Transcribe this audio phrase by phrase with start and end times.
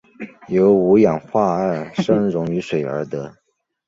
[0.47, 3.35] 由五氧化二砷溶于水而得。